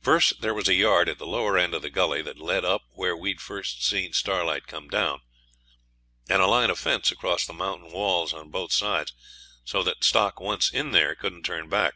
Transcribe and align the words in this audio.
First 0.00 0.40
there 0.40 0.52
was 0.52 0.68
a 0.68 0.74
yard 0.74 1.08
at 1.08 1.18
the 1.18 1.26
lower 1.28 1.56
end 1.56 1.74
of 1.74 1.82
the 1.82 1.90
gully 1.90 2.22
that 2.22 2.40
led 2.40 2.64
up 2.64 2.82
where 2.90 3.16
we'd 3.16 3.40
first 3.40 3.84
seen 3.86 4.12
Starlight 4.12 4.66
come 4.66 4.88
down, 4.88 5.20
and 6.28 6.42
a 6.42 6.48
line 6.48 6.70
of 6.70 6.78
fence 6.80 7.12
across 7.12 7.46
the 7.46 7.52
mountain 7.52 7.92
walls 7.92 8.32
on 8.34 8.50
both 8.50 8.72
sides, 8.72 9.12
so 9.64 9.84
that 9.84 10.02
stock 10.02 10.40
once 10.40 10.72
in 10.72 10.90
there 10.90 11.14
couldn't 11.14 11.44
turn 11.44 11.68
back. 11.68 11.94